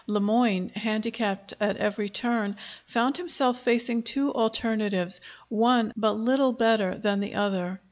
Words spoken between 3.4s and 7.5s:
facing two alternatives, one but little better than the